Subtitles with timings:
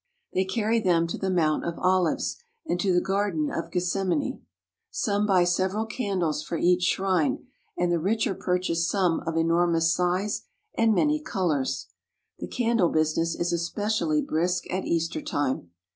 [0.33, 4.43] They carry them to the Mount of Olives and to the Garden of Gethsemane.
[4.89, 7.45] Some buy several candles for each shrine,
[7.77, 11.85] and the richer purchase some of enormous size and many colours.
[12.39, 15.69] The candle business is especially brisk at Easter time.